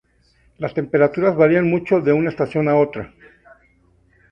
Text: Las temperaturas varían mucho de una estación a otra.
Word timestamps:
Las 0.57 0.73
temperaturas 0.73 1.35
varían 1.37 1.69
mucho 1.69 2.01
de 2.01 2.11
una 2.11 2.29
estación 2.31 2.67
a 2.67 2.75
otra. 2.75 3.13